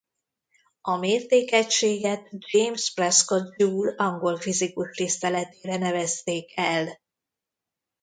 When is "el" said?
6.57-6.99